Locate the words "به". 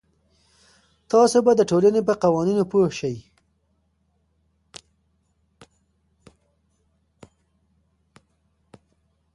1.45-1.51